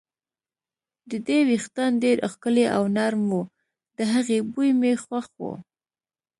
[1.09, 3.41] د دې وېښتان ډېر ښکلي او نرم وو،
[3.97, 5.41] د هغې بوی مې خوښ و.